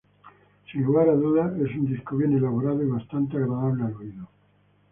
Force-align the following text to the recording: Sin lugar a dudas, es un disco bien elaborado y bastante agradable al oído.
Sin 0.71 0.81
lugar 0.83 1.07
a 1.09 1.13
dudas, 1.13 1.53
es 1.59 1.75
un 1.77 1.85
disco 1.85 2.17
bien 2.17 2.33
elaborado 2.35 2.81
y 2.81 2.87
bastante 2.87 3.37
agradable 3.37 3.83
al 3.83 3.93
oído. 3.95 4.27